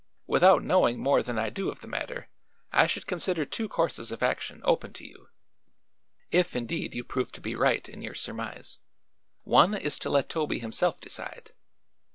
[0.25, 2.27] Without knowing more than I do of the matter,
[2.71, 5.27] I should consider two courses of action open to you
[6.31, 8.79] if, indeed, you prove to be right in your surmise.
[9.43, 11.51] One is to let Toby himself decide."